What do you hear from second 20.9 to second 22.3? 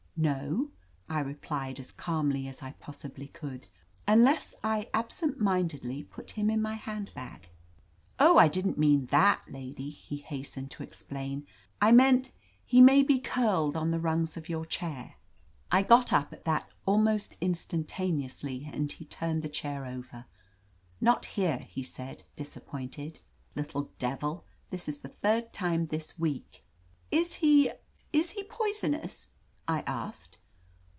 "Not here/* he said,